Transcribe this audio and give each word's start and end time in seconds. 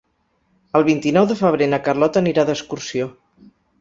El 0.79 0.85
vint-i-nou 0.87 1.27
de 1.33 1.37
febrer 1.41 1.67
na 1.75 1.81
Carlota 1.89 2.25
anirà 2.25 2.47
d'excursió. 2.49 3.11